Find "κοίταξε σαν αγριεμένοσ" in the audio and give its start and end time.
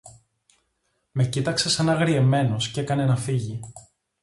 1.25-2.69